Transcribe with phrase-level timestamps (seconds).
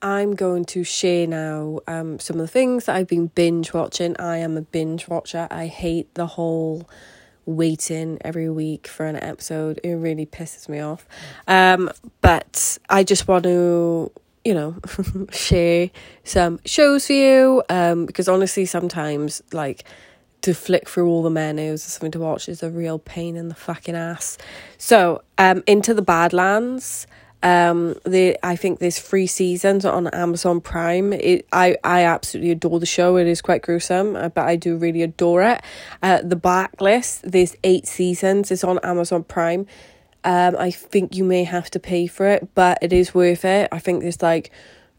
[0.00, 4.14] I'm going to share now um, some of the things that I've been binge watching.
[4.20, 5.48] I am a binge watcher.
[5.50, 6.88] I hate the whole
[7.46, 9.80] waiting every week for an episode.
[9.82, 11.08] It really pisses me off.
[11.48, 11.90] Um,
[12.20, 14.12] but I just want to,
[14.44, 14.76] you know,
[15.32, 15.90] share
[16.22, 19.82] some shows for you um, because honestly, sometimes, like,
[20.42, 23.48] to flick through all the menus or something to watch is a real pain in
[23.48, 24.38] the fucking ass.
[24.76, 27.08] So, um, Into the Badlands.
[27.42, 31.12] Um, the I think there's three seasons on Amazon Prime.
[31.12, 33.16] It I I absolutely adore the show.
[33.16, 35.62] It is quite gruesome, uh, but I do really adore it.
[36.02, 37.30] Uh, the Blacklist.
[37.30, 38.50] There's eight seasons.
[38.50, 39.66] It's on Amazon Prime.
[40.24, 43.68] Um, I think you may have to pay for it, but it is worth it.
[43.70, 44.50] I think there's like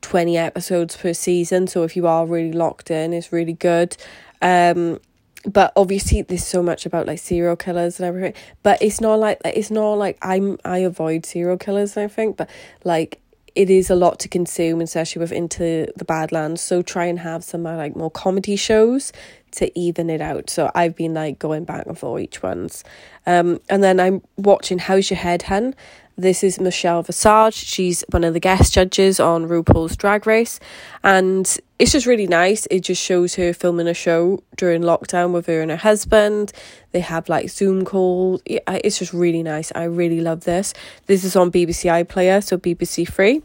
[0.00, 3.96] twenty episodes per season, so if you are really locked in, it's really good.
[4.40, 5.00] Um,
[5.48, 9.40] but obviously there's so much about like serial killers and everything but it's not like
[9.44, 12.48] it's not like i'm i avoid serial killers i think but
[12.84, 13.20] like
[13.54, 17.42] it is a lot to consume especially with into the badlands so try and have
[17.42, 19.12] some uh, like more comedy shows
[19.50, 20.50] to even it out.
[20.50, 22.84] So i've been like going back and forth each ones.
[23.26, 25.74] Um and then i'm watching how's your head hun
[26.18, 27.54] this is Michelle Visage.
[27.54, 30.58] She's one of the guest judges on RuPaul's Drag Race.
[31.04, 32.66] And it's just really nice.
[32.72, 36.52] It just shows her filming a show during lockdown with her and her husband.
[36.90, 38.42] They have like Zoom calls.
[38.44, 39.70] It's just really nice.
[39.76, 40.74] I really love this.
[41.06, 43.42] This is on BBC iPlayer, so BBC Three.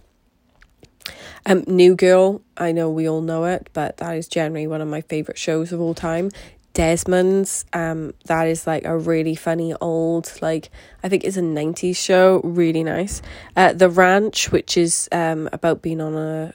[1.46, 4.88] Um, New Girl, I know we all know it, but that is generally one of
[4.88, 6.32] my favourite shows of all time.
[6.74, 7.66] Desmond's.
[7.74, 10.70] Um, that is like a really funny old, like
[11.04, 13.22] I think it's a nineties show, really nice.
[13.56, 16.54] Uh, The Ranch, which is um about being on a.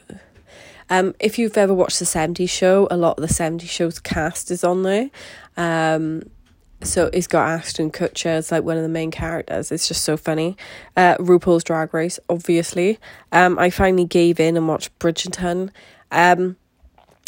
[0.91, 4.51] Um, if you've ever watched the 70s show, a lot of the 70s show's cast
[4.51, 5.11] is on there.
[5.55, 6.23] Um,
[6.83, 9.73] so it's got Ashton Kutcher as like one of the main characters.
[9.73, 10.57] It's just so funny.
[10.97, 12.99] Uh, RuPaul's Drag Race, obviously.
[13.33, 15.71] Um, I finally gave in and watched Bridgerton.
[16.11, 16.57] Um,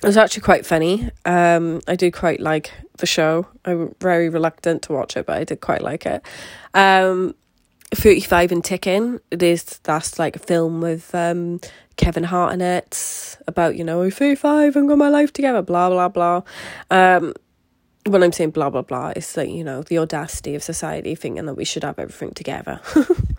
[0.03, 1.11] it was actually quite funny.
[1.25, 3.47] Um, I did quite like the show.
[3.65, 6.23] I'm very reluctant to watch it, but I did quite like it.
[6.73, 7.35] Um,
[7.93, 9.21] 35 and Ticking.
[9.31, 11.61] It is, that's like a film with um,
[11.97, 16.09] Kevin Hart in it about, you know, 35 and got my life together, blah, blah,
[16.09, 16.43] blah.
[16.91, 17.35] Um,
[18.07, 21.45] when I'm saying blah blah blah, it's like you know the audacity of society thinking
[21.47, 22.81] that we should have everything together.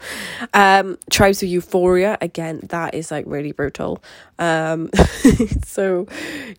[0.54, 4.04] um, Tribes of Europa again, that is like really brutal.
[4.40, 4.90] Um,
[5.66, 6.08] so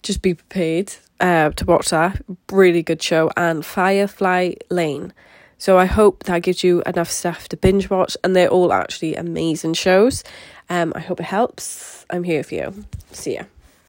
[0.02, 2.22] just be prepared uh, to watch that.
[2.50, 5.12] Really good show and Firefly Lane.
[5.58, 9.14] So I hope that gives you enough stuff to binge watch, and they're all actually
[9.14, 10.24] amazing shows.
[10.68, 12.04] Um, I hope it helps.
[12.10, 12.84] I'm here for you.
[13.12, 13.44] See ya.